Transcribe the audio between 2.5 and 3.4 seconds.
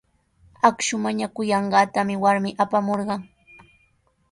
apamurqan.